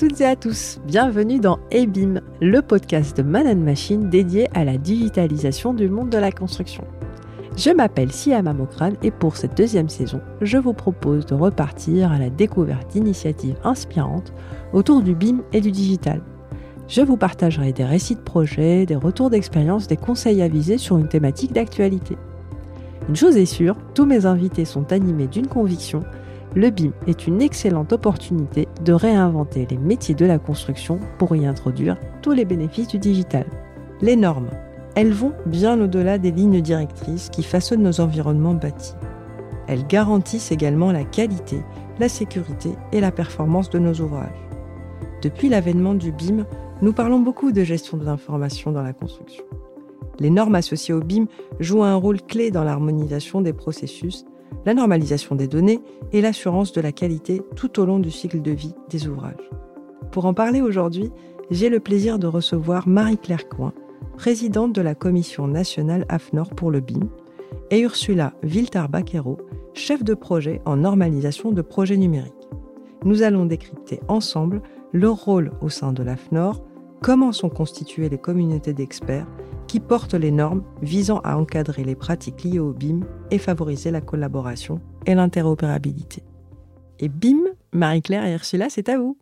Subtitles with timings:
[0.00, 4.78] toutes et à tous, bienvenue dans EBIM, le podcast de Man Machine dédié à la
[4.78, 6.84] digitalisation du monde de la construction.
[7.58, 12.18] Je m'appelle Siama Mokran et pour cette deuxième saison, je vous propose de repartir à
[12.18, 14.32] la découverte d'initiatives inspirantes
[14.72, 16.22] autour du BIM et du digital.
[16.88, 21.08] Je vous partagerai des récits de projets, des retours d'expérience, des conseils avisés sur une
[21.08, 22.16] thématique d'actualité.
[23.10, 26.00] Une chose est sûre, tous mes invités sont animés d'une conviction
[26.56, 31.46] le BIM est une excellente opportunité de réinventer les métiers de la construction pour y
[31.46, 33.46] introduire tous les bénéfices du digital.
[34.00, 34.50] Les normes,
[34.96, 38.94] elles vont bien au-delà des lignes directrices qui façonnent nos environnements bâtis.
[39.68, 41.62] Elles garantissent également la qualité,
[42.00, 44.48] la sécurité et la performance de nos ouvrages.
[45.22, 46.46] Depuis l'avènement du BIM,
[46.82, 49.44] nous parlons beaucoup de gestion de l'information dans la construction.
[50.18, 51.26] Les normes associées au BIM
[51.60, 54.24] jouent un rôle clé dans l'harmonisation des processus
[54.64, 55.80] la normalisation des données
[56.12, 59.50] et l'assurance de la qualité tout au long du cycle de vie des ouvrages.
[60.12, 61.10] Pour en parler aujourd'hui,
[61.50, 63.72] j'ai le plaisir de recevoir Marie-Claire Coin,
[64.16, 67.08] présidente de la Commission nationale AFNOR pour le BIM,
[67.70, 69.38] et Ursula Viltar-Baquero,
[69.74, 72.34] chef de projet en normalisation de projets numériques.
[73.04, 74.62] Nous allons décrypter ensemble
[74.92, 76.62] leur rôle au sein de l'AFNOR,
[77.00, 79.26] comment sont constituées les communautés d'experts
[79.66, 84.00] qui porte les normes visant à encadrer les pratiques liées au BIM et favoriser la
[84.00, 86.22] collaboration et l'interopérabilité.
[86.98, 87.40] Et BIM,
[87.72, 89.16] Marie-Claire et Ursula, c'est à vous.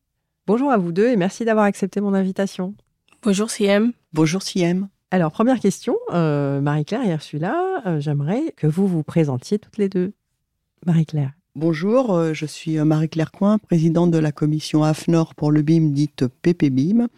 [0.46, 2.74] Bonjour à vous deux et merci d'avoir accepté mon invitation.
[3.22, 3.92] Bonjour Siem.
[4.12, 4.88] Bonjour Siem.
[5.10, 9.88] Alors, première question, euh, Marie-Claire et Ursula, euh, j'aimerais que vous vous présentiez toutes les
[9.88, 10.12] deux.
[10.86, 11.32] Marie-Claire.
[11.54, 16.26] Bonjour, euh, je suis Marie-Claire Coin, présidente de la commission AFNOR pour le BIM, dite
[16.26, 17.08] PPBIM.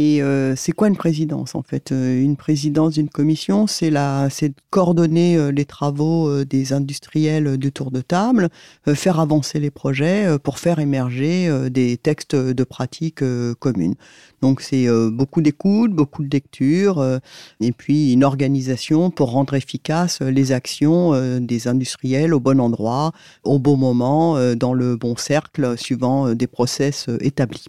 [0.00, 4.28] Et euh, c'est quoi une présidence en fait euh, Une présidence d'une commission, c'est la,
[4.30, 8.48] c'est coordonner euh, les travaux des industriels de tour de table,
[8.94, 13.22] faire avancer les projets pour faire émerger des textes de pratique
[13.58, 13.96] communes.
[14.40, 17.20] Donc c'est beaucoup d'écoute, beaucoup de lecture,
[17.60, 23.58] et puis une organisation pour rendre efficaces les actions des industriels au bon endroit, au
[23.58, 27.66] bon moment, dans le bon cercle, suivant des process établis.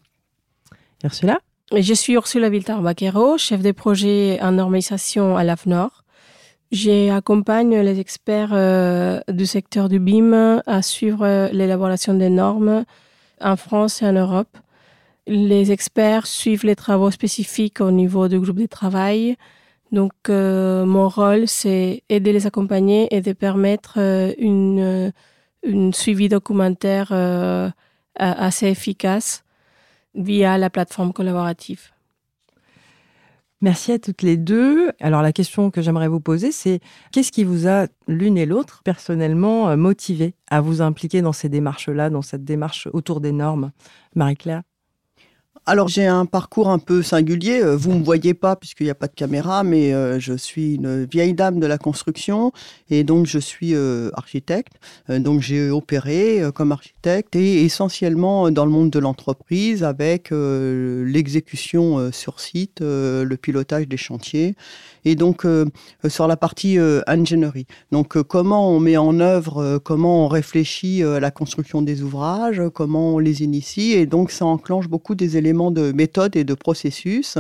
[1.04, 1.40] Ursula?
[1.78, 6.04] Je suis Ursula Viltar-Baquero, chef de projet en normalisation à l'AFNOR.
[6.72, 12.86] J'accompagne les experts euh, du secteur du BIM à suivre euh, l'élaboration des normes
[13.40, 14.58] en France et en Europe.
[15.28, 19.36] Les experts suivent les travaux spécifiques au niveau du groupe de travail.
[19.92, 24.00] Donc, euh, mon rôle, c'est aider les accompagner et de permettre
[24.40, 25.12] une,
[25.64, 27.12] une suivi documentaire
[28.16, 29.44] assez efficace
[30.20, 31.90] via la plateforme collaborative.
[33.62, 34.92] Merci à toutes les deux.
[35.02, 36.80] Alors la question que j'aimerais vous poser, c'est
[37.12, 41.50] qu'est-ce qui vous a l'une et l'autre personnellement euh, motivé à vous impliquer dans ces
[41.50, 43.72] démarches-là, dans cette démarche autour des normes?
[44.16, 44.62] Marie-Claire?
[45.70, 47.62] Alors j'ai un parcours un peu singulier.
[47.62, 50.34] Euh, vous ne me voyez pas puisqu'il n'y a pas de caméra, mais euh, je
[50.34, 52.52] suis une vieille dame de la construction
[52.90, 54.74] et donc je suis euh, architecte.
[55.10, 62.40] donc j'ai opéré comme architecte et essentiellement dans le monde de l'entreprise avec l'exécution sur
[62.40, 64.56] site, le pilotage des chantiers
[65.06, 65.46] et donc
[66.08, 66.78] sur la partie
[67.08, 67.66] ingénierie.
[67.92, 73.16] Donc comment on met en œuvre, comment on réfléchit à la construction des ouvrages, comment
[73.16, 77.38] on les initie et donc ça enclenche beaucoup des éléments de méthode et de processus.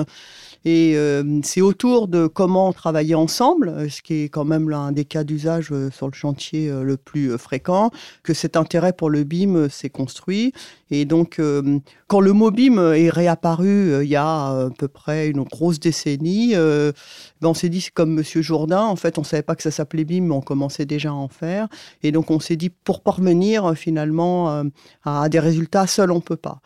[0.65, 4.91] Et euh, c'est autour de comment travailler ensemble, euh, ce qui est quand même l'un
[4.91, 7.91] des cas d'usage euh, sur le chantier le plus fréquent,
[8.23, 10.53] que cet intérêt pour le BIM s'est construit.
[10.91, 11.39] Et donc,
[12.07, 16.53] quand le mot BIM est réapparu il y a à peu près une grosse décennie,
[16.53, 16.94] ben
[17.44, 20.05] on s'est dit, c'est comme Monsieur Jourdain, en fait, on savait pas que ça s'appelait
[20.05, 21.67] BIM, mais on commençait déjà à en faire.
[22.03, 24.63] Et donc, on s'est dit, pour parvenir finalement
[25.03, 26.61] à des résultats, seul on peut pas.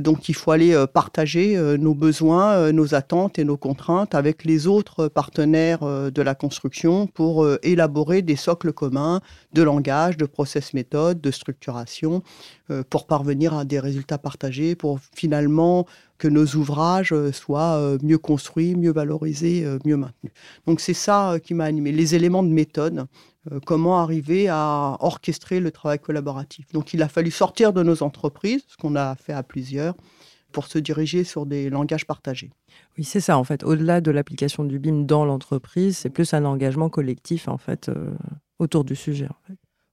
[0.00, 5.08] donc, il faut aller partager nos besoins, nos attentes et nos contraintes avec les autres
[5.08, 9.20] partenaires euh, de la construction pour euh, élaborer des socles communs
[9.52, 12.57] de langage, de process méthode, de structuration, euh,
[12.90, 15.86] pour parvenir à des résultats partagés, pour finalement
[16.18, 20.32] que nos ouvrages soient mieux construits, mieux valorisés, mieux maintenus.
[20.66, 23.06] Donc c'est ça qui m'a animé, les éléments de méthode
[23.64, 26.70] comment arriver à orchestrer le travail collaboratif.
[26.72, 29.94] Donc il a fallu sortir de nos entreprises, ce qu'on a fait à plusieurs,
[30.52, 32.50] pour se diriger sur des langages partagés.
[32.96, 33.64] Oui, c'est ça, en fait.
[33.64, 38.14] Au-delà de l'application du BIM dans l'entreprise, c'est plus un engagement collectif, en fait, euh,
[38.58, 39.28] autour du sujet.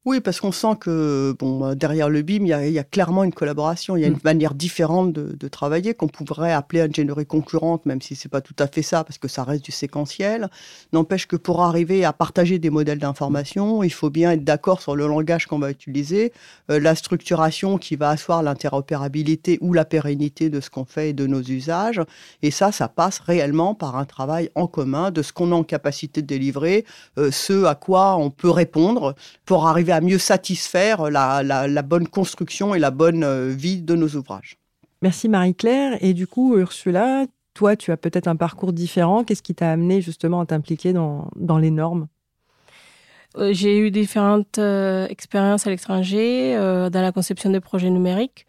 [0.06, 3.98] Oui, parce qu'on sent que bon, derrière le BIM, il y, a, clairement une collaboration.
[3.98, 4.20] Il y a une mm.
[4.24, 8.68] manière différente de, travailler qu'on pourrait appeler ingénierie concurrente, même si c'est pas tout à
[8.68, 10.50] fait ça, parce que ça reste du séquentiel.
[10.94, 14.96] N'empêche que pour arriver à partager des modèles d'information, il faut bien être d'accord sur
[14.96, 16.34] le langage qu'on va utiliser,
[16.70, 21.14] euh, la structuration qui va asseoir l'interopérabilité ou la pérennité de ce qu'on fait et
[21.14, 22.02] de nos usages.
[22.44, 25.64] Et ça, ça passe réellement par un travail en commun de ce qu'on a en
[25.64, 26.86] capacité de délivrer,
[27.18, 29.16] euh, ce à quoi on peut répondre
[29.46, 34.10] pour arriver à mieux satisfaire la, bonne construction et la bonne euh, vie de nos
[34.10, 34.58] ouvrages.
[35.02, 35.98] Merci Marie-Claire.
[36.02, 39.24] Et du coup, Ursula, toi, tu as peut-être un parcours différent.
[39.24, 42.08] Qu'est-ce qui t'a amené justement à t'impliquer dans, les normes?
[43.38, 48.46] Euh, J'ai eu différentes euh, expériences à l'étranger dans la conception de projets numériques.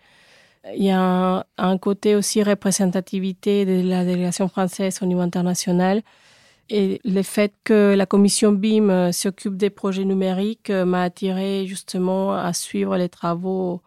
[0.75, 6.03] Il y a un, côté aussi représentativité de la délégation française au niveau international.
[6.69, 11.65] Et le fait que la commission BIM euh, s'occupe des projets numériques euh, m'a attiré
[11.67, 13.83] justement à suivre les travaux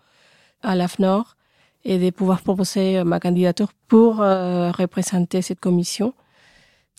[0.61, 1.35] à l'AFNOR
[1.83, 6.13] et de pouvoir proposer euh, ma candidature pour représenter cette commission.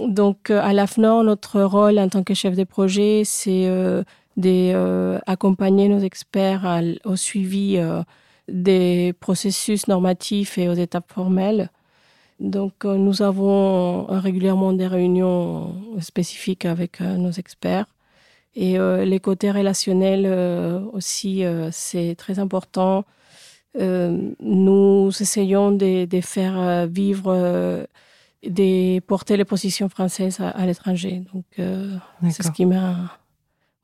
[0.00, 3.70] Donc à l'AFNOR, notre rôle en tant que chef de projet, c'est
[4.36, 7.78] d'accompagner nos experts au suivi
[8.48, 11.70] des processus normatifs et aux étapes formelles
[12.40, 17.86] donc, euh, nous avons euh, régulièrement des réunions spécifiques avec euh, nos experts.
[18.56, 20.26] Et les côtés relationnels
[20.92, 23.04] aussi, c'est très important.
[23.78, 27.86] nous essayons de, faire vivre,
[28.42, 31.22] de porter les positions françaises à, l'étranger.
[31.32, 31.44] Donc,
[32.28, 33.20] c'est ce qui m'a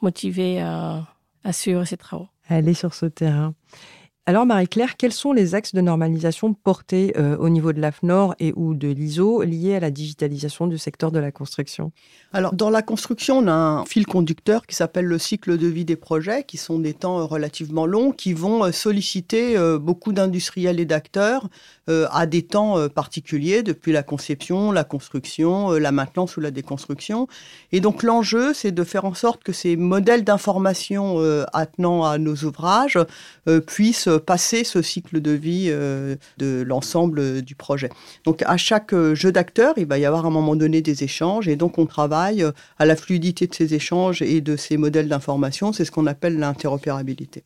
[0.02, 1.06] motivé à,
[1.44, 2.26] à suivre ces travaux.
[2.48, 3.54] Aller sur ce terrain.
[4.28, 8.52] Alors Marie-Claire, quels sont les axes de normalisation portés euh, au niveau de l'AFNOR et
[8.56, 11.92] ou de l'ISO liés à la digitalisation du secteur de la construction?
[12.32, 15.84] Alors dans la construction, on a un fil conducteur qui s'appelle le cycle de vie
[15.84, 20.80] des projets, qui sont des temps euh, relativement longs, qui vont euh, solliciter beaucoup d'industriels
[20.80, 21.48] et d'acteurs
[21.88, 27.28] à des temps particuliers, depuis la conception, la construction, la maintenance ou la déconstruction.
[27.70, 31.18] Et donc l'enjeu, c'est de faire en sorte que ces modèles d'information
[31.52, 32.98] attenant à nos ouvrages
[33.66, 37.90] puissent passer ce cycle de vie euh, de l'ensemble du projet.
[38.24, 41.04] Donc à chaque euh, jeu d'acteurs, il va y avoir à un moment donné des
[41.04, 44.76] échanges et donc on travaille euh, à la fluidité de ces échanges et de ces
[44.76, 45.72] modèles d'information.
[45.72, 47.44] C'est ce qu'on appelle l'interopérabilité.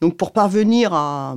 [0.00, 1.36] Donc pour parvenir à,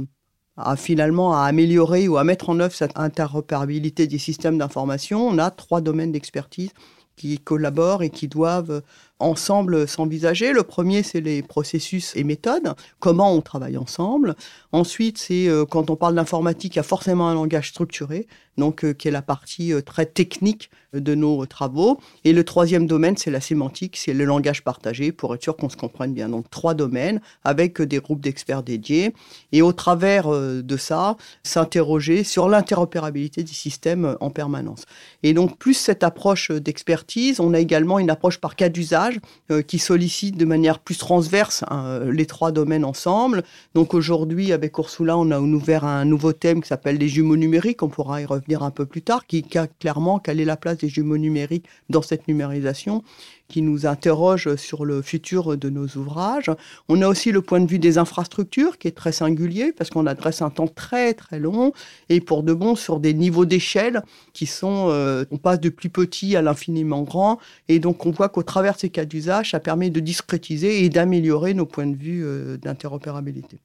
[0.77, 5.49] finalement à améliorer ou à mettre en œuvre cette interopérabilité des systèmes d'information, on a
[5.49, 6.71] trois domaines d'expertise
[7.15, 8.81] qui collaborent et qui doivent
[9.21, 10.51] ensemble s'envisager.
[10.51, 14.35] Le premier, c'est les processus et méthodes, comment on travaille ensemble.
[14.71, 18.27] Ensuite, c'est euh, quand on parle d'informatique, il y a forcément un langage structuré,
[18.57, 21.99] donc euh, qui est la partie euh, très technique de nos travaux.
[22.25, 25.69] Et le troisième domaine, c'est la sémantique, c'est le langage partagé pour être sûr qu'on
[25.69, 26.27] se comprenne bien.
[26.27, 29.13] Donc trois domaines avec des groupes d'experts dédiés.
[29.53, 34.83] Et au travers de ça, s'interroger sur l'interopérabilité des systèmes en permanence.
[35.23, 39.10] Et donc plus cette approche d'expertise, on a également une approche par cas d'usage
[39.49, 43.43] euh, qui sollicite de manière plus transverse hein, les trois domaines ensemble.
[43.75, 47.83] Donc aujourd'hui, avec Ursula, on a ouvert un nouveau thème qui s'appelle les jumeaux numériques.
[47.83, 50.77] On pourra y revenir un peu plus tard, qui a clairement quelle est la place
[50.77, 53.03] des jumeaux numériques dans cette numérisation
[53.51, 56.49] qui nous interroge sur le futur de nos ouvrages.
[56.87, 60.07] On a aussi le point de vue des infrastructures qui est très singulier parce qu'on
[60.07, 61.73] adresse un temps très très long
[62.07, 65.89] et pour de bon sur des niveaux d'échelle qui sont, euh, on passe de plus
[65.89, 69.59] petit à l'infiniment grand et donc on voit qu'au travers de ces cas d'usage, ça
[69.59, 73.59] permet de discrétiser et d'améliorer nos points de vue euh, d'interopérabilité.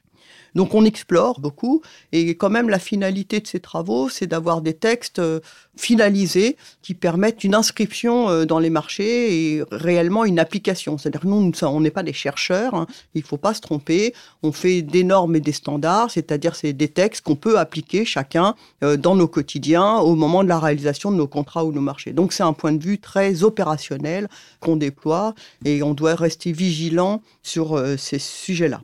[0.56, 1.82] Donc on explore beaucoup
[2.12, 5.40] et quand même la finalité de ces travaux, c'est d'avoir des textes euh,
[5.76, 10.96] finalisés qui permettent une inscription euh, dans les marchés et réellement une application.
[10.96, 12.86] C'est-à-dire que nous, on n'est pas des chercheurs, hein.
[13.14, 14.14] il ne faut pas se tromper.
[14.42, 18.54] On fait des normes et des standards, c'est-à-dire c'est des textes qu'on peut appliquer chacun
[18.82, 22.14] euh, dans nos quotidiens au moment de la réalisation de nos contrats ou nos marchés.
[22.14, 24.26] Donc c'est un point de vue très opérationnel
[24.60, 25.34] qu'on déploie
[25.66, 28.80] et on doit rester vigilant sur ces sujets-là.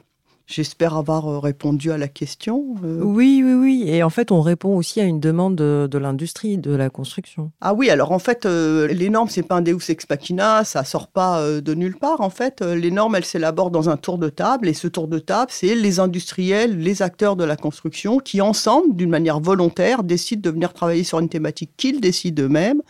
[0.47, 2.75] J'espère avoir euh, répondu à la question.
[2.85, 3.01] Euh.
[3.03, 3.85] Oui, oui, oui.
[3.87, 7.53] Et en fait, on répond aussi à une demande de, l'industrie, de la construction.
[7.61, 10.85] Ah oui, alors en fait, euh, les normes, c'est pas un Deus ex machina, ça
[10.85, 12.21] sort pas de nulle part.
[12.21, 14.69] En fait, les normes, elles s'élaborent dans un tour de table.
[14.69, 18.97] Et ce tour de table, c'est les industriels, les acteurs de la construction qui, ensemble,
[18.97, 22.83] d'une manière volontaire, décident de venir travailler sur une thématique qu'ils décident eux-mêmes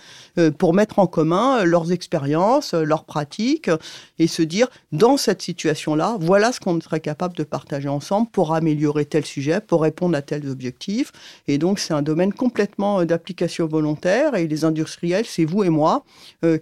[0.58, 3.70] pour mettre en commun leurs expériences, leurs pratiques
[4.18, 8.54] et se dire, dans cette situation-là, voilà ce qu'on serait capable de partager ensemble pour
[8.54, 11.12] améliorer tel sujet, pour répondre à tels objectifs.
[11.48, 16.04] Et donc, c'est un domaine complètement d'application volontaire et les industriels, c'est vous et moi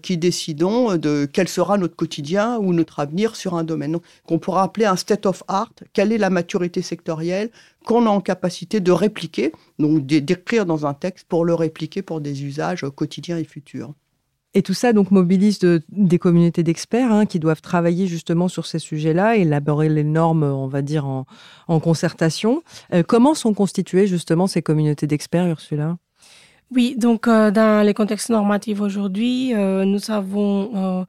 [0.02, 3.98] qui décidons de quel sera notre quotidien ou notre avenir sur un domaine.
[4.26, 5.72] qu'on pourra appeler un state of art.
[5.92, 7.50] Quelle est la maturité sectorielle
[7.84, 12.20] qu'on a en capacité de répliquer, donc d'écrire dans un texte pour le répliquer pour
[12.20, 13.94] des usages quotidiens et futurs.
[14.52, 18.80] Et tout ça donc mobilise des communautés d'experts hein, qui doivent travailler justement sur ces
[18.80, 22.62] sujets-là, élaborer les normes, on va dire, en, concertation.
[22.92, 25.98] Euh, comment sont constituées justement ces communautés d'experts, Ursula?
[26.72, 31.06] Oui, donc euh, dans les contextes normatifs aujourd'hui, euh, nous avons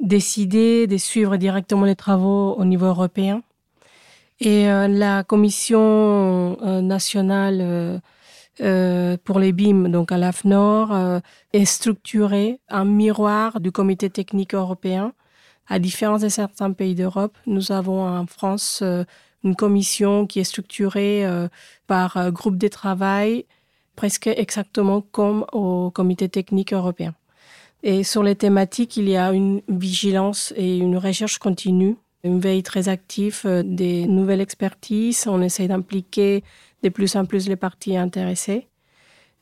[0.00, 3.42] décidé de suivre directement les travaux au niveau européen.
[4.40, 8.00] Et la Commission nationale
[8.60, 11.20] euh, pour les BIM, donc à l'AFNOR, euh,
[11.52, 15.12] est structuré un miroir du comité technique européen.
[15.68, 19.04] À différence de certains pays d'Europe, nous avons en France euh,
[19.44, 21.24] une commission qui est structurée
[21.86, 23.44] par groupe de travail,
[23.94, 27.14] presque exactement comme au comité technique européen.
[27.84, 32.62] Et sur les thématiques, il y a une vigilance et une recherche continue, une veille
[32.62, 35.26] très active des nouvelles expertises.
[35.26, 36.42] On essaie d'impliquer
[36.82, 38.68] de plus en plus les parties intéressées.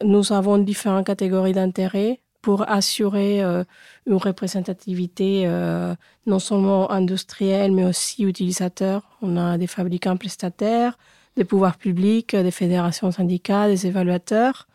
[0.04, 3.64] Nous avons différentes catégories d'intérêt pour assurer euh,
[4.06, 9.02] une représentativité euh, non seulement industrielle, mais aussi utilisateur.
[9.20, 10.96] On a des fabricants prestataires,
[11.36, 14.68] des pouvoirs publics, des fédérations syndicales, des évaluateurs.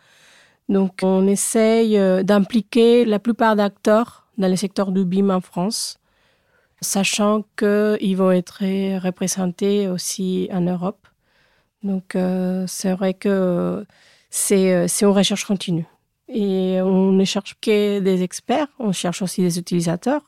[0.67, 5.97] Donc on essaye euh, d'impliquer la plupart d'acteurs dans le secteur du BIM en France,
[6.81, 8.63] sachant qu'ils vont être
[8.99, 11.07] représentés aussi en Europe.
[11.83, 13.85] Donc, euh, c'est vrai que
[14.29, 15.85] c'est, euh, c'est une recherche continue.
[16.27, 20.21] Et on ne cherche que des experts, on cherche aussi des utilisateurs.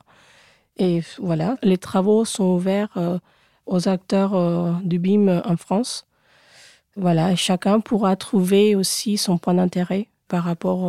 [0.77, 3.19] Et voilà, les travaux sont ouverts euh,
[3.65, 6.05] aux acteurs du BIM en France.
[6.95, 10.79] Voilà, chacun pourra trouver aussi son point d'intérêt par rapport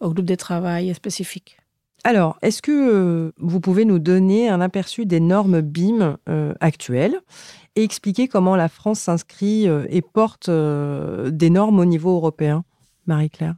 [0.00, 1.58] au groupe de travail spécifique.
[2.06, 6.18] Alors, est-ce que vous pouvez nous donner un aperçu des normes BIM
[6.60, 7.20] actuelles
[7.76, 12.64] et expliquer comment la France s'inscrit euh, et porte euh, des normes au niveau européen?
[13.06, 13.54] Marie-Claire?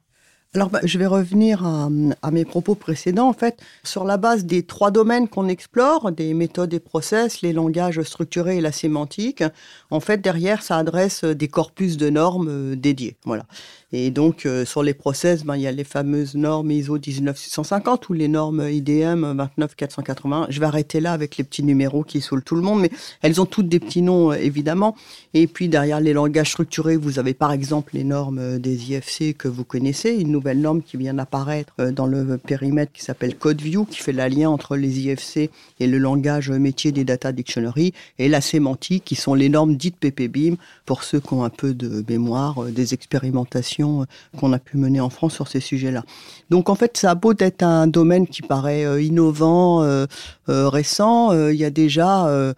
[0.54, 3.28] Alors, bah, je vais revenir à, mes propos précédents.
[3.28, 7.52] En fait, sur la base des trois domaines qu'on explore, des méthodes et process, les
[7.52, 9.44] langages structurés et la sémantique,
[9.90, 13.16] en fait, derrière, ça adresse des corpus de normes euh, dédiés.
[13.26, 13.44] Voilà.
[13.90, 18.10] Et donc, euh, sur les process, ben, il y a les fameuses normes ISO 19650
[18.10, 20.48] ou les normes IDM 29480.
[20.50, 22.90] Je vais arrêter là avec les petits numéros qui saoulent tout le monde, mais
[23.22, 24.94] elles ont toutes des petits noms, euh, évidemment.
[25.32, 29.34] Et puis, derrière les langages structurés, vous avez par exemple les normes euh, des IFC
[29.34, 33.99] que vous connaissez, nouvelle norme qui vient d'apparaître dans le périmètre qui s'appelle CodeView, qui
[33.99, 38.40] fait la lien entre les IFC et le langage métier des Data Dictionary, et la
[38.40, 40.54] sémantique, qui sont les normes dites PPBIM,
[40.87, 44.04] pour ceux qui ont un peu de mémoire, des expérimentations euh,
[44.38, 46.04] qu'on a pu mener en France sur ces sujets-là.
[46.50, 50.07] Donc en fait, ça a beau être un domaine qui paraît euh, innovant, euh,
[50.47, 52.54] récent, il y a déjà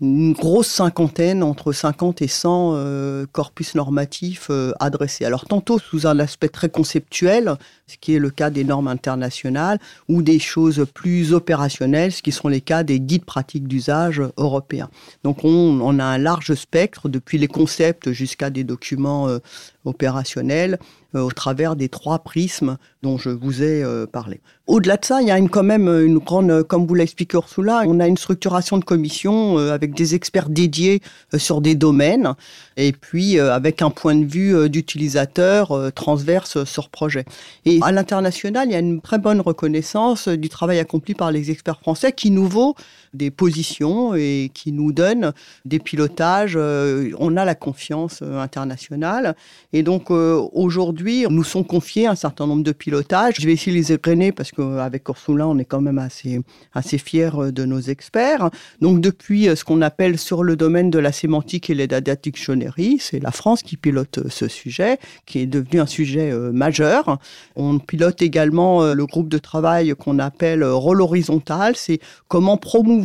[0.00, 5.24] une grosse cinquantaine, entre 50 et 100 euh, corpus normatifs euh, adressés.
[5.24, 7.56] Alors tantôt sous un aspect très conceptuel,
[7.90, 9.78] ce qui est le cas des normes internationales,
[10.08, 14.88] ou des choses plus opérationnelles, ce qui sont les cas des guides pratiques d'usage européens.
[15.24, 19.38] Donc on, a un large spectre, depuis les concepts jusqu'à des documents euh,
[19.84, 20.78] opérationnels,
[21.12, 23.82] au travers des trois prismes dont je vous ai
[24.12, 24.40] parlé.
[24.68, 27.36] Au-delà de ça, il y a une, quand même une grande, comme vous l'a expliqué
[27.36, 31.00] Ursula, on a une structuration de commission avec des experts dédiés
[31.34, 32.34] euh, sur des domaines
[32.76, 37.24] et puis euh, avec un point de vue euh, d'utilisateur transverse sur projet.
[37.64, 41.50] Et à l'international, il y a une très bonne reconnaissance du travail accompli par les
[41.50, 42.74] experts français qui nous vaut
[43.14, 45.32] des positions et qui nous donne
[45.64, 46.56] des pilotages.
[46.56, 49.36] On a la confiance internationale.
[49.72, 53.34] Et donc aujourd'hui, nous sont confiés un certain nombre de pilotages.
[53.38, 56.40] Je vais essayer de les égrener parce qu'avec Ursula, on est quand même assez,
[56.72, 58.50] assez fiers de nos experts.
[58.80, 62.98] Donc depuis ce qu'on appelle sur le domaine de la sémantique et les data dictionary.
[63.00, 67.18] C'est la France qui pilote euh, ce sujet, qui est devenu un sujet euh, majeur.
[67.56, 71.74] On pilote également euh, le groupe de travail qu'on appelle rôle horizontal.
[71.76, 72.99] C'est comment promouvoir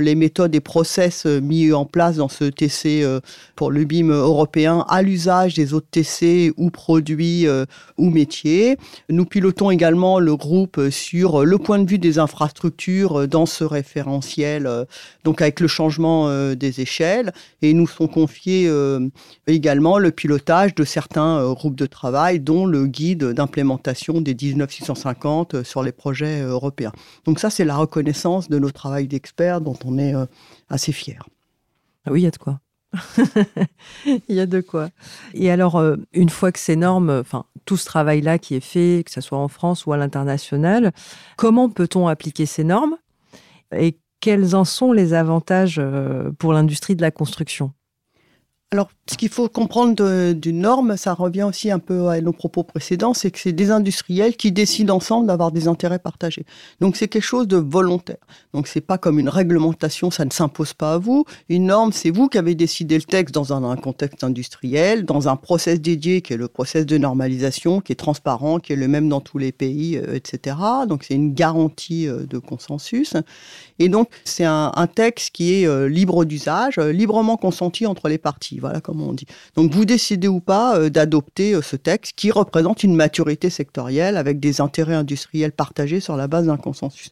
[0.00, 3.04] les méthodes et process mis en place dans ce TC
[3.54, 7.46] pour le BIM européen à l'usage des autres TC ou produits produits
[7.98, 8.76] ou métiers.
[9.10, 14.86] Nous pilotons également le groupe sur le point de vue des infrastructures dans ce référentiel,
[15.24, 17.32] donc avec le changement des échelles.
[17.62, 18.70] Et nous sont confiés
[19.46, 25.82] également le pilotage de certains groupes de travail, dont le guide d'implémentation des 19650 sur
[25.82, 26.92] les projets européens.
[27.24, 29.06] Donc ça, c'est la reconnaissance de nos travail
[29.60, 30.14] dont on est
[30.68, 31.26] assez fier.
[32.04, 32.60] Ah oui, il y a de quoi.
[34.06, 34.90] Il y a de quoi.
[35.34, 39.02] Et alors, euh, une fois que ces normes, enfin, tout ce travail-là qui est fait,
[39.04, 40.92] que ce soit en France ou à l'international,
[41.36, 42.96] comment peut-on appliquer ces normes
[43.76, 47.72] et quels en sont les avantages euh, pour l'industrie de la construction?
[48.72, 52.64] Alors, ce qu'il faut comprendre d'une norme, ça revient aussi un peu à nos propos
[52.64, 56.44] précédents, c'est que c'est des industriels qui décident ensemble d'avoir des intérêts partagés.
[56.80, 58.16] Donc c'est quelque chose de volontaire.
[58.52, 61.24] Donc c'est pas comme une réglementation, ça ne s'impose pas à vous.
[61.48, 65.36] Une norme, c'est vous qui avez décidé le texte dans un, contexte industriel, dans un
[65.36, 69.08] process dédié qui est le process de normalisation, qui est transparent, qui est le même
[69.08, 70.56] dans tous les pays, euh, etc.
[70.88, 73.14] Donc c'est une garantie euh, de consensus.
[73.78, 78.58] Et donc c'est un, texte qui est euh, libre d'usage, librement consenti entre les parties.
[78.58, 79.26] Voilà on dit.
[79.54, 84.16] Donc vous décidez ou pas euh, d'adopter euh, ce texte qui représente une maturité sectorielle
[84.16, 87.10] avec des intérêts industriels partagés sur la base d'un consensus.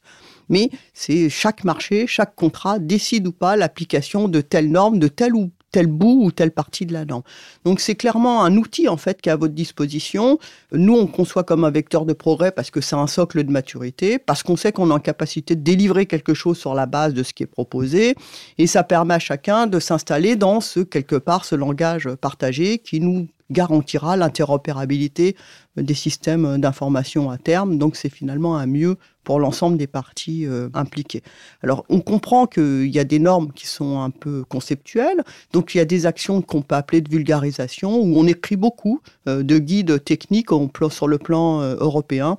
[0.48, 5.34] Mais c'est chaque marché, chaque contrat décide ou pas l'application de telle norme, de telle
[5.34, 7.24] ou tel bout ou telle partie de la norme.
[7.64, 10.38] Donc c'est clairement un outil en fait qui est à votre disposition.
[10.70, 14.20] Nous on conçoit comme un vecteur de progrès parce que c'est un socle de maturité,
[14.20, 17.24] parce qu'on sait qu'on est en capacité de délivrer quelque chose sur la base de
[17.24, 18.14] ce qui est proposé,
[18.56, 23.00] et ça permet à chacun de s'installer dans ce quelque part ce langage partagé qui
[23.00, 25.36] nous garantira l'interopérabilité
[25.76, 27.78] des systèmes d'information à terme.
[27.78, 31.22] Donc c'est finalement un mieux pour l'ensemble des parties euh, impliquées.
[31.62, 35.78] Alors on comprend qu'il y a des normes qui sont un peu conceptuelles, donc il
[35.78, 39.58] y a des actions qu'on peut appeler de vulgarisation, où on écrit beaucoup euh, de
[39.58, 40.50] guides techniques
[40.90, 42.36] sur le plan euh, européen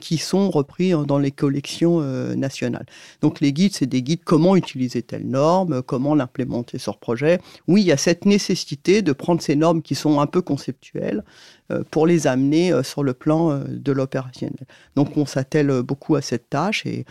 [0.00, 2.00] qui sont repris dans les collections
[2.36, 2.86] nationales.
[3.20, 7.40] Donc les guides, c'est des guides comment utiliser telle norme, comment l'implémenter sur projet.
[7.66, 11.24] Oui, il y a cette nécessité de prendre ces normes qui sont un peu conceptuelles
[11.70, 14.66] euh, pour les amener euh, sur le plan euh, de l'opérationnel.
[14.96, 17.04] Donc on s'attelle beaucoup à cette tâche et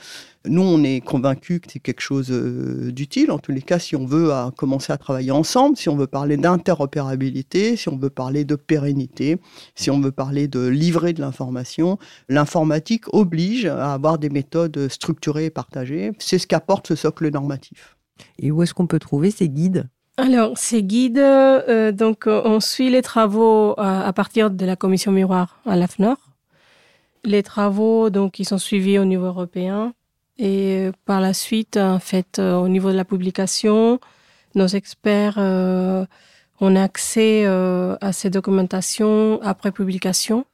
[0.45, 3.29] nous on est convaincus que c'est quelque chose d'utile.
[3.31, 6.37] En tous les cas, si on veut commencer à travailler ensemble, si on veut parler
[6.37, 9.37] d'interopérabilité, si on veut parler de pérennité,
[9.75, 15.45] si on veut parler de livrer de l'information, l'informatique oblige à avoir des méthodes structurées
[15.45, 16.11] et partagées.
[16.17, 17.97] C'est ce qu'apporte ce socle normatif.
[18.39, 19.89] Et où est-ce qu'on peut trouver ces guides?
[20.19, 24.75] Alors, ces guides, euh, donc, euh, on suit les travaux à, à, partir de la
[24.75, 26.17] commission miroir à l'AFNOR.
[27.23, 29.93] Les travaux, donc, ils sont suivis au niveau européen.
[30.39, 33.99] Et euh, par la suite, en fait, au niveau de la publication,
[34.55, 40.45] nos experts ont accès à ces documentations après publication.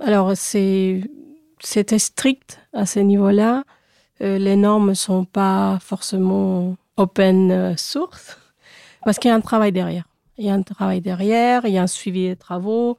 [0.00, 3.62] Alors, c'était strict à ce niveau-là.
[4.18, 8.38] les normes ne sont pas forcément open source.
[9.04, 10.04] Parce qu'il y a un travail derrière.
[10.36, 12.98] Il y a un travail derrière, il y a un suivi des travaux,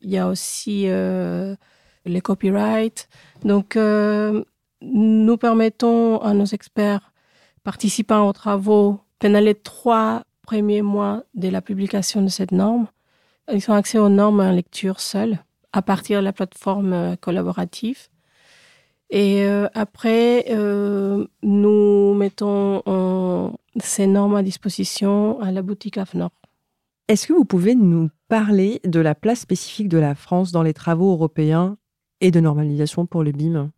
[0.00, 1.56] il y a aussi euh,
[2.04, 3.08] les copyrights.
[3.42, 4.44] Donc, euh,
[4.82, 7.12] nous permettons à nos experts
[7.62, 12.86] participant aux travaux, pendant les trois premiers mois de la publication de cette norme,
[13.52, 15.38] ils ont accès aux normes en lecture seule
[15.72, 18.08] à partir de la plateforme euh, collaborative.
[19.16, 20.44] Et après,
[21.42, 26.30] nous mettons ces normes à disposition à la boutique AFNOR.
[27.06, 30.74] Est-ce que vous pouvez nous parler de la place spécifique de la France dans les
[30.74, 31.76] travaux européens
[32.20, 33.70] et de normalisation pour le BIM?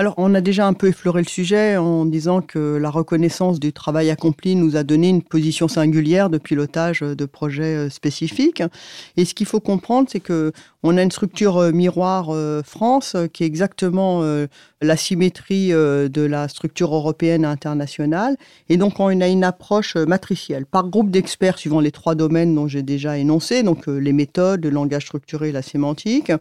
[0.00, 3.70] Alors, on a déjà un peu effleuré le sujet en disant que la reconnaissance du
[3.70, 8.62] travail accompli nous a donné une position singulière de pilotage de projets euh, spécifiques.
[9.18, 13.14] Et ce qu'il faut comprendre, c'est que on a une structure euh, miroir euh, France
[13.34, 14.22] qui est exactement
[14.80, 18.36] la symétrie de la structure européenne et internationale.
[18.68, 22.66] Et donc, on a une approche matricielle par groupe d'experts suivant les trois domaines dont
[22.66, 26.32] j'ai déjà énoncé, donc les méthodes, le langage structuré la sémantique.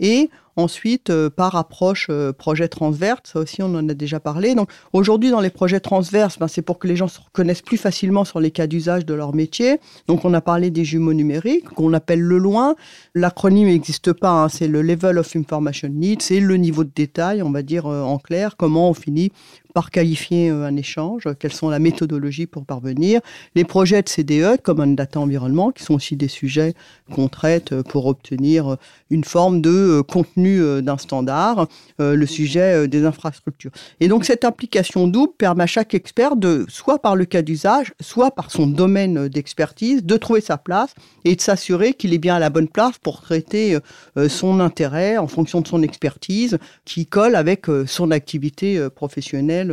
[0.00, 4.54] Et Ensuite, euh, par approche euh, projet transverse, ça aussi on en a déjà parlé.
[4.54, 7.76] Donc aujourd'hui dans les projets transverses, ben, c'est pour que les gens se reconnaissent plus
[7.76, 9.78] facilement sur les cas d'usage de leur métier.
[10.08, 12.74] Donc on a parlé des jumeaux numériques qu'on appelle le loin.
[13.14, 14.48] L'acronyme n'existe pas, hein.
[14.48, 17.85] c'est le Level of Information Need, c'est le niveau de détail, on va dire euh,
[17.86, 19.32] en clair, comment on finit
[19.76, 23.20] par qualifier un échange, quelles sont la méthodologie pour parvenir,
[23.54, 26.72] les projets de CDE, comme un data environnement, qui sont aussi des sujets
[27.12, 28.78] qu'on traite pour obtenir
[29.10, 33.70] une forme de contenu d'un standard, le sujet des infrastructures.
[34.00, 37.92] Et donc cette application double permet à chaque expert de, soit par le cas d'usage,
[38.00, 40.94] soit par son domaine d'expertise, de trouver sa place
[41.26, 43.76] et de s'assurer qu'il est bien à la bonne place pour traiter
[44.28, 49.65] son intérêt en fonction de son expertise, qui colle avec son activité professionnelle,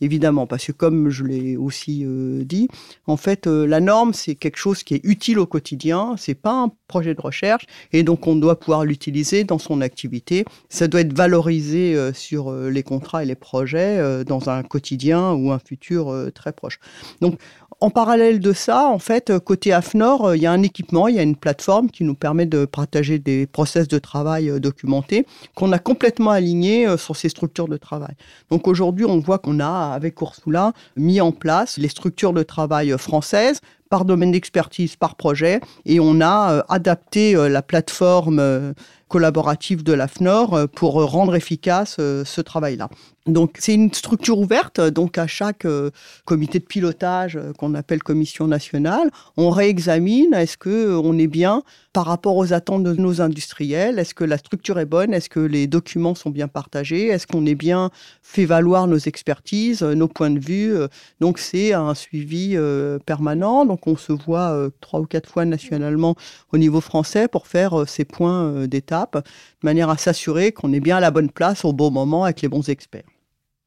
[0.00, 0.46] évidemment.
[0.46, 2.04] Parce que comme je l'ai aussi
[2.44, 2.68] dit,
[3.06, 6.70] en fait, la norme, c'est quelque chose qui est utile au quotidien, c'est pas un
[6.86, 10.44] projet de recherche, et donc on doit pouvoir l'utiliser dans son activité.
[10.68, 15.58] Ça doit être valorisé sur les contrats et les projets dans un quotidien ou un
[15.58, 16.78] futur très proche.
[17.20, 17.38] Donc,
[17.80, 21.20] en parallèle de ça, en fait, côté AFNOR, il y a un équipement, il y
[21.20, 25.78] a une plateforme qui nous permet de partager des process de travail documentés qu'on a
[25.78, 28.14] complètement alignés sur ces structures de travail.
[28.50, 32.94] Donc aujourd'hui, on voit qu'on a, avec Ursula, mis en place les structures de travail
[32.98, 38.74] françaises par domaine d'expertise, par projet, et on a adapté la plateforme
[39.08, 42.88] collaborative de l'AFNOR pour rendre efficace ce travail-là.
[43.28, 45.90] Donc c'est une structure ouverte, donc à chaque euh,
[46.24, 51.26] comité de pilotage euh, qu'on appelle commission nationale, on réexamine est-ce que euh, on est
[51.26, 55.28] bien par rapport aux attentes de nos industriels, est-ce que la structure est bonne, est-ce
[55.28, 57.90] que les documents sont bien partagés, est-ce qu'on est bien
[58.22, 60.74] fait valoir nos expertises, nos points de vue.
[61.20, 62.56] Donc c'est un suivi
[63.04, 66.14] permanent, on se voit trois ou quatre fois nationalement
[66.52, 70.96] au niveau français pour faire ces points d'étape, de manière à s'assurer qu'on est bien
[70.96, 73.04] à la bonne place au bon moment avec les bons experts.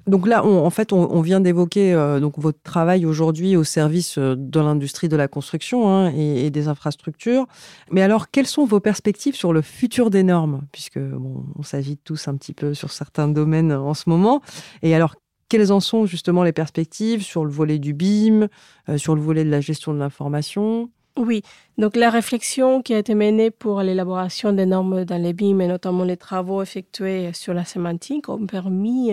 [0.07, 4.35] Donc là, en fait, on, vient d'évoquer euh, donc votre travail aujourd'hui au service euh,
[4.35, 7.45] de l'industrie de la construction hein, et, des infrastructures.
[7.91, 10.61] Mais alors, quelles sont vos perspectives sur le futur des normes?
[10.71, 14.41] Puisque bon, on s'agite tous un petit peu sur certains domaines en ce moment.
[14.81, 15.15] Et alors,
[15.51, 18.47] quelles en sont justement les perspectives sur le volet du BIM,
[18.87, 20.89] euh, sur le volet de la gestion de l'information?
[21.17, 21.41] Oui,
[21.77, 25.67] donc la réflexion qui a été menée pour l'élaboration des normes dans les BIM et
[25.67, 29.11] notamment les travaux effectués sur la sémantique ont permis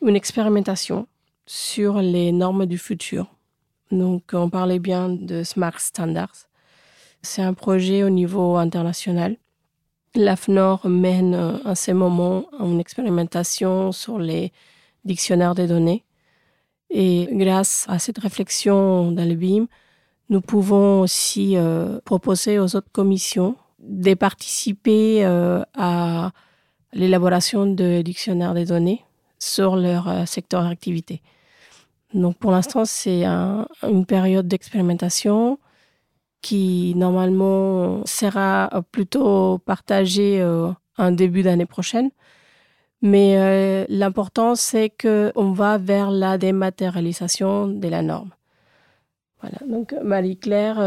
[0.00, 1.06] une expérimentation
[1.44, 3.26] sur les normes du futur.
[3.90, 6.48] Donc, on parlait bien de Smart Standards.
[7.20, 9.36] C'est un projet au niveau international.
[10.14, 14.52] L'AFNOR mène en ce moment une expérimentation sur les
[15.04, 16.04] dictionnaires des données.
[16.90, 19.24] Et grâce à cette réflexion dans
[20.28, 26.30] nous pouvons aussi euh, proposer aux autres commissions de participer euh, à
[26.92, 29.04] l'élaboration de dictionnaires des données
[29.38, 31.22] sur leur euh, secteur d'activité.
[32.14, 35.58] Donc pour l'instant, c'est une période d'expérimentation
[36.42, 42.10] qui normalement sera plutôt partagée euh, en début d'année prochaine.
[43.02, 48.30] Mais euh, l'important, c'est qu'on va vers la dématérialisation de la norme.
[49.40, 50.78] Voilà, donc Marie-Claire,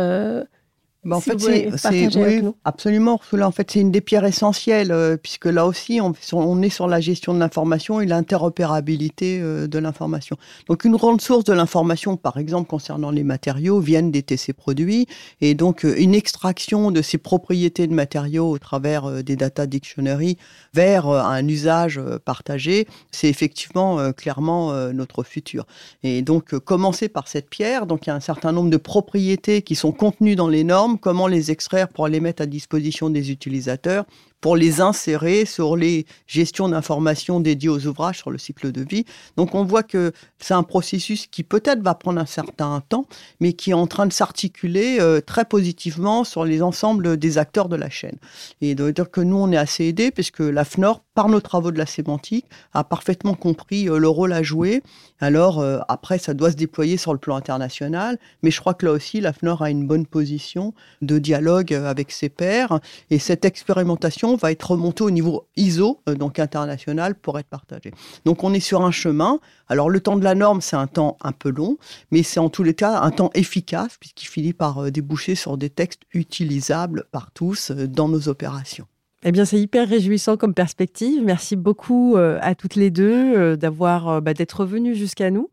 [1.06, 5.46] bah, en fait, c'est oui, absolument, En fait, c'est une des pierres essentielles, euh, puisque
[5.46, 10.38] là aussi, on, on, est sur la gestion de l'information et l'interopérabilité euh, de l'information.
[10.68, 15.08] Donc, une grande source de l'information, par exemple, concernant les matériaux, viennent des TC produits,
[15.42, 20.38] et donc euh, une extraction de ces propriétés de matériaux au travers des data dictionary
[20.74, 25.66] vers un usage partagé, c'est effectivement clairement notre futur.
[26.04, 27.86] Et donc, commencer par cette pierre.
[27.86, 30.93] Donc, il y a un certain nombre de propriétés qui sont contenues dans les normes
[30.98, 34.06] comment les extraire pour les mettre à disposition des utilisateurs
[34.44, 39.06] pour les insérer sur les gestions d'informations dédiées aux ouvrages sur le cycle de vie.
[39.38, 43.06] Donc on voit que c'est un processus qui peut-être va prendre un certain temps,
[43.40, 47.70] mais qui est en train de s'articuler euh, très positivement sur les ensembles des acteurs
[47.70, 48.18] de la chaîne.
[48.60, 51.72] Et de dire que nous, on est assez aidés, puisque la FNOR, par nos travaux
[51.72, 54.84] de la sémantique, a parfaitement compris euh, le rôle à jouer.
[55.22, 58.88] Alors euh, après, ça doit se déployer sur le plan international, mais je crois que
[58.88, 63.46] là aussi, la FNOR a une bonne position de dialogue avec ses pairs, et cette
[63.46, 67.92] expérimentation va être remonté au niveau ISO, euh, donc international, pour être partagé.
[68.26, 69.40] Donc on est sur un chemin.
[69.68, 71.78] Alors le temps de la norme, c'est un temps un peu long,
[72.12, 75.58] mais c'est en tous les cas un temps efficace, puisqu'il finit par euh, déboucher sur
[75.58, 78.86] des textes utilisables par tous euh, dans nos opérations.
[79.26, 81.24] Eh bien, c'est hyper réjouissant comme perspective.
[81.24, 85.50] Merci beaucoup à toutes les deux d'avoir bah, d'être venues jusqu'à nous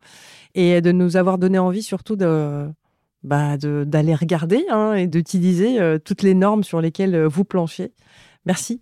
[0.55, 2.67] et de nous avoir donné envie surtout de
[3.23, 7.93] bah, d'aller regarder hein, et d'utiliser toutes les normes sur lesquelles vous planchez.
[8.45, 8.81] Merci.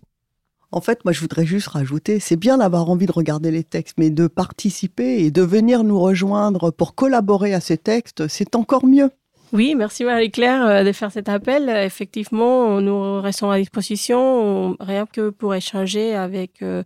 [0.72, 3.98] En fait, moi, je voudrais juste rajouter, c'est bien d'avoir envie de regarder les textes,
[3.98, 8.86] mais de participer et de venir nous rejoindre pour collaborer à ces textes, c'est encore
[8.86, 9.10] mieux.
[9.52, 11.68] Oui, merci Marie-Claire euh, de faire cet appel.
[11.68, 16.84] Effectivement, nous restons à disposition, rien que pour échanger avec euh,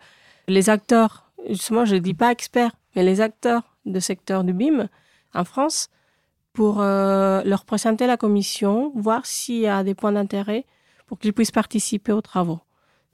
[0.48, 1.30] les acteurs.
[1.50, 4.88] Justement, je ne dis pas experts, mais les acteurs du secteur du BIM
[5.34, 5.90] en France
[6.54, 10.64] pour euh, leur présenter la commission, voir s'il y a des points d'intérêt
[11.06, 12.60] pour qu'ils puissent participer aux travaux,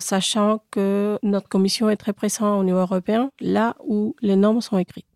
[0.00, 4.78] sachant que notre commission est très présente au niveau européen, là où les normes sont
[4.78, 5.06] écrites.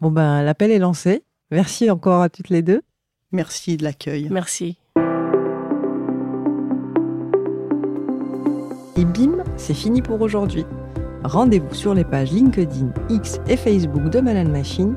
[0.00, 1.24] Bon ben, l'appel est lancé.
[1.50, 2.82] Merci encore à toutes les deux.
[3.30, 4.28] Merci de l'accueil.
[4.30, 4.78] Merci.
[8.96, 10.66] Et bim, c'est fini pour aujourd'hui.
[11.24, 14.94] Rendez-vous sur les pages LinkedIn, X et Facebook de Malan Machine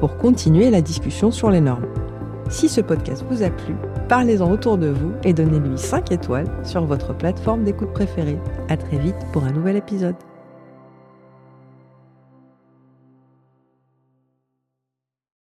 [0.00, 1.86] pour continuer la discussion sur les normes.
[2.50, 3.74] Si ce podcast vous a plu,
[4.12, 8.36] parlez-en autour de vous et donnez-lui 5 étoiles sur votre plateforme d'écoute préférée.
[8.68, 10.16] À très vite pour un nouvel épisode.